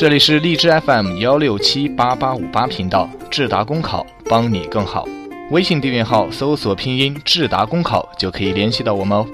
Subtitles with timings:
[0.00, 5.06] 这里是荔枝 FM 幺六七八八五八频道，智达公考帮你更好。
[5.50, 9.26] 微信订阅号搜索拼音智达公考就可以联系到我们哦。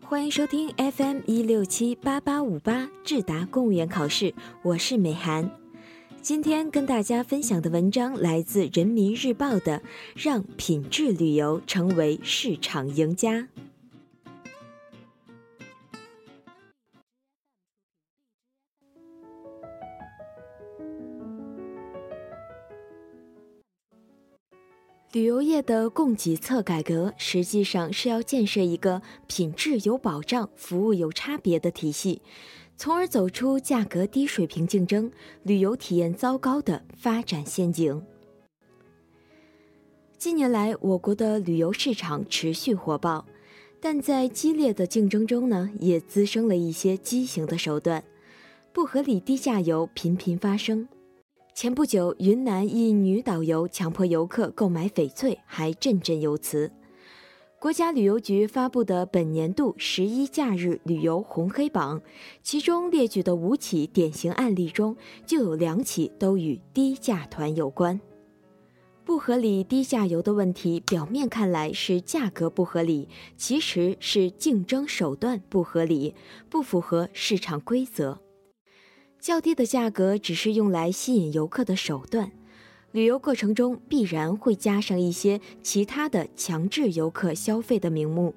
[0.00, 5.48] 欢迎收听 FM 一六七八八五八智达公务员考试，我是美涵。
[6.22, 9.78] 今天跟大家分享的文章来自《人民日报》的
[10.14, 13.38] 《让品质旅游成为市场赢家》。
[25.12, 32.20] 旅游业的供给侧改革，实际上是要建设一个品质有保障、服务有差别的体系。
[32.82, 38.02] 从而走出价格低水平竞争、旅游体验糟糕的发展陷阱。
[40.16, 43.26] 近年来，我国的旅游市场持续火爆，
[43.82, 48.02] 但在激烈的竞争中呢，也滋生了一些畸形的手段，
[48.72, 50.88] 不合理低价游频频发生。
[51.54, 56.72] 前不久，云南一女导游强迫游客购买翡翠，还振振有词。
[57.60, 62.00] 国家旅游局发布的本年度十一假日旅游红黑榜，
[62.42, 68.00] 其中列举的五起典型案例中，就有两起都与低价团有关。
[69.04, 76.14] 不合理低价游的问题，表面看来是价格不合理，其实是竞争手段不合理，
[76.48, 78.18] 不符合市场规则。
[79.20, 82.32] 较低的价格只是用来吸引游客的手段。
[82.92, 88.34] 旅游过程中必然会加上一些其他的强制游客消费的名目，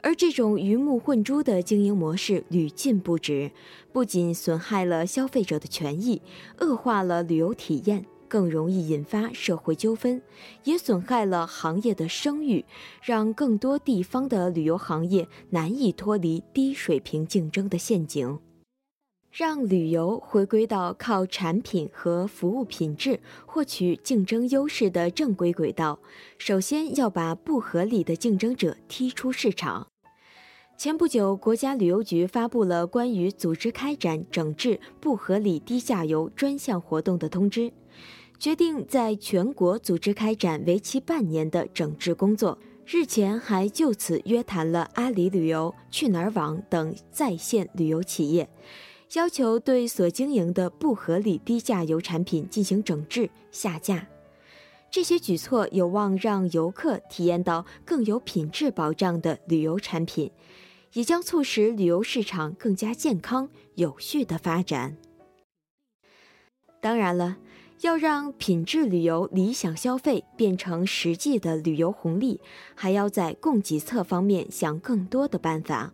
[0.00, 3.50] 而这种鱼目混珠的经营模式屡禁不止，
[3.92, 6.22] 不仅损害了消费者的权益，
[6.60, 10.22] 恶化了旅游体验，更容易引发社会纠纷，
[10.64, 12.64] 也损害了行业的声誉，
[13.02, 18.38] 让更多地方的旅游行业难以脱离低水平竞争的陷阱。
[19.32, 25.98] 让旅游回归到靠产品和服务品质获取竞争优势的正规轨道，
[26.36, 29.88] 首先要把不合理的竞争者踢出市场。
[30.76, 37.72] 前不久，国家旅游局发布了关于组织开展整治不合理低价游专项活动的通知，
[38.38, 42.58] 决定在全国组织开展为期半年的整治工作。
[42.84, 48.46] 日前还就此约谈了阿里旅游、去哪儿网等在线旅游企业。
[49.14, 54.06] 要求对所经营的不合理低价游产品进行整治下架，
[54.90, 60.30] 这些举措有望让游客体验到更有品质保障的旅游产品，
[60.94, 64.96] 也将促使旅游市场更加健康有序的发展。
[66.80, 67.36] 当然了，
[67.82, 72.40] 要让品质旅游理想消费变成实际的旅游红利，
[72.74, 75.92] 还要在供给侧方面想更多的办法。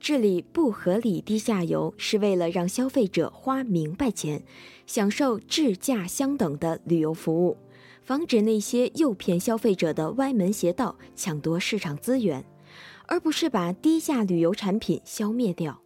[0.00, 4.42] 治理不合理低价游，是为了让消费者花明白钱，
[4.86, 7.56] 享受质价相等的旅游服务，
[8.02, 12.44] 防止那些诱骗消费者的歪门邪道抢夺市场资源，
[13.06, 15.80] 而不是把低价旅游产品消灭掉。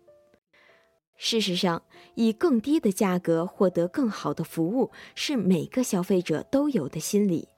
[1.16, 1.82] 事实上，
[2.14, 7.48] 以更低的价格获得更好的服务，是每个消费者都有的心理。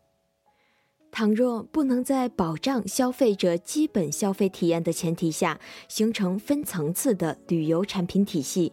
[1.14, 8.72] 倘若不能在保障消费者基本消费体验的前提下形成分层次的旅游产品体系，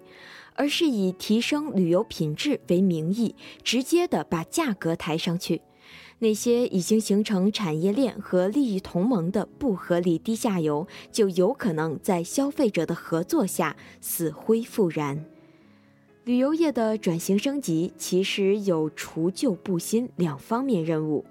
[0.55, 5.61] 而是以提升旅游品质为名义，直接的把价格抬上去，
[6.17, 15.23] 那些已经形成产业链和利益同盟的不合理低价游，就有可能在消费者的合作下死灰复燃。
[16.23, 21.23] 旅游业的转型升级其实有除旧布新两方面任务。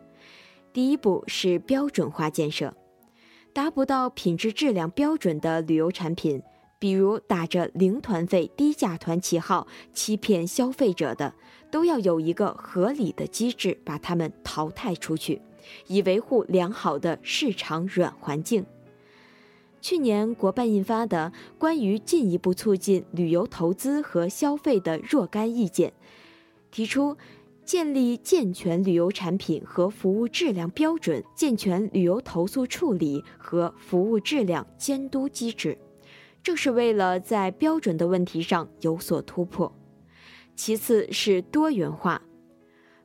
[0.72, 2.74] 第一步是标准化建设，
[3.52, 6.40] 达不到品质质量标准的旅游产品，
[6.78, 11.34] 比如打着零团费、低价团旗号欺骗消费者的，
[11.72, 15.42] 都要有一个合理的机制把他们淘汰出去，
[15.88, 18.64] 以维护良好的市场软环境。
[19.80, 25.90] 去年国办印发的《关于进一步促进旅游投资和消费的若干意见》，
[26.70, 27.16] 提出。
[27.70, 35.78] 建立健全旅游产品和服务质量标准，健全旅游投诉处理和服务质量监督机制，
[36.42, 39.72] 正是为了在标准的问题上有所突破。
[40.56, 42.22] 其次是多元化，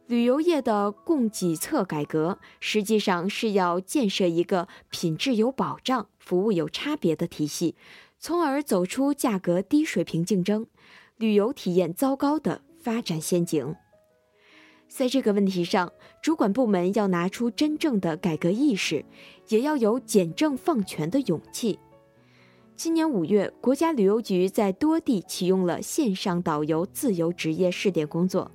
[0.07, 7.75] 旅游业的供给侧改革，实际上是要建设一个品质有保障、服务有差别的体系，
[8.17, 10.65] 从而走出价格低水平竞争、
[11.17, 13.75] 旅游体验糟糕的发展陷阱。
[14.95, 19.03] 在这个问题上，主管部门要拿出真正的改革意识，
[19.49, 21.77] 也要有简政放权的勇气。
[22.77, 28.49] 今年五月，国家旅游局在多地启用了线上导游自由职业试点工作。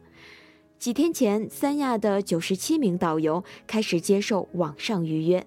[0.79, 5.47] 几天前，三亚的九十七名导游开始接受网上预约。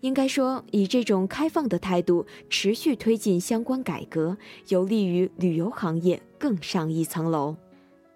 [0.00, 4.38] 应该说，以这种开放的态度持续推进相关改革，
[4.68, 7.56] 有利于旅游行业更上一层楼。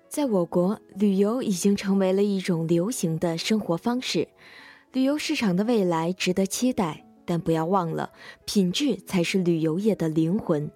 [0.08, 4.26] 在我国，旅游已经成为了一种流行的生活方式，
[4.92, 7.04] 旅游市场的未来值得期待。
[7.26, 8.10] 但不要忘了，
[8.46, 10.70] 品质才是旅游业的灵魂。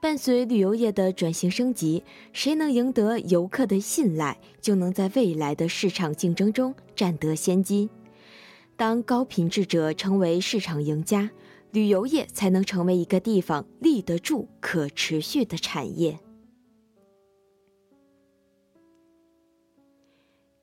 [0.00, 7.90] 伴随旅游业的转型升级，谁能赢得游客的信赖，就能在未来的市场竞争中占得先机。
[8.74, 11.30] 当高品质者成为市场赢家，
[11.72, 16.18] 旅游业才能成为一个地方立得住、可持续的产业。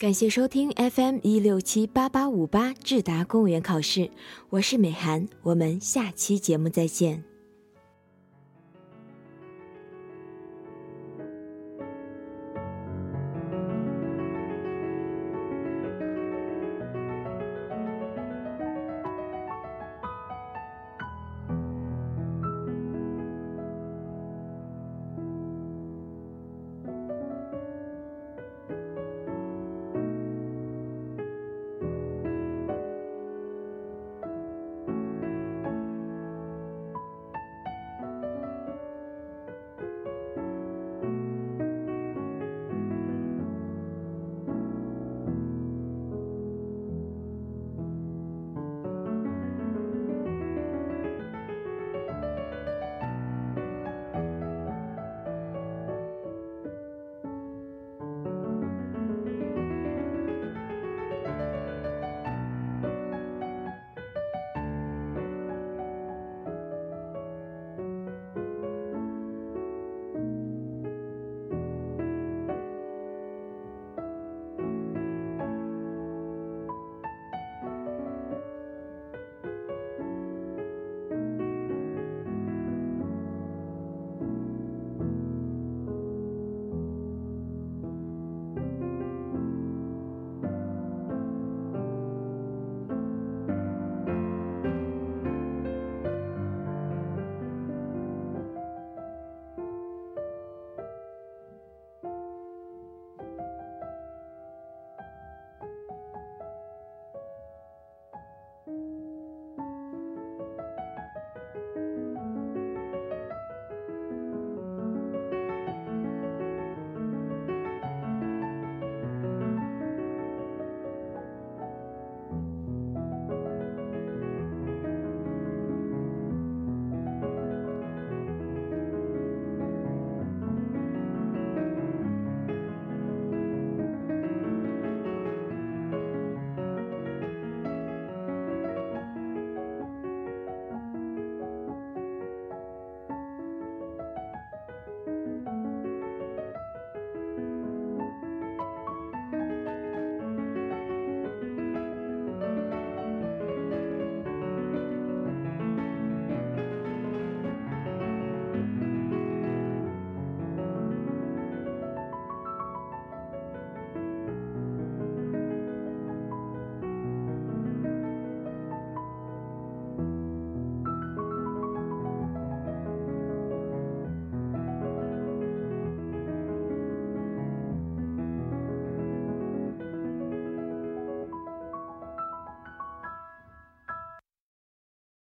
[0.04, 4.12] 感谢收听 FM 一六七八八五八智达公务员考试，
[4.50, 7.24] 我是美涵，我们下期节目再见。